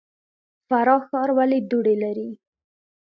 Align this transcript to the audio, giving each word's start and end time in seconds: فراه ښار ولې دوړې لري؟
فراه 0.67 1.01
ښار 1.07 1.29
ولې 1.37 1.59
دوړې 1.69 1.95
لري؟ 2.03 2.29